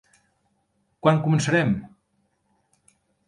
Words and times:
Quan 1.07 1.19
començarem? 1.27 1.75